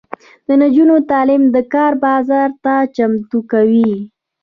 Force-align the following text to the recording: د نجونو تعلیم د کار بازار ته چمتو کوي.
د 0.47 0.49
نجونو 0.61 0.95
تعلیم 1.11 1.43
د 1.55 1.57
کار 1.73 1.93
بازار 2.05 2.49
ته 2.63 2.75
چمتو 2.95 3.39
کوي. 3.51 3.93